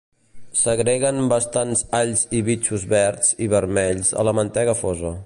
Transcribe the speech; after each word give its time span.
S'agreguen 0.61 1.19
bastants 1.33 1.85
alls 1.99 2.25
i 2.39 2.41
bitxos 2.49 2.89
verds 2.97 3.33
i 3.47 3.53
vermells 3.55 4.11
a 4.23 4.29
la 4.31 4.39
mantega 4.39 4.77
fosa. 4.85 5.19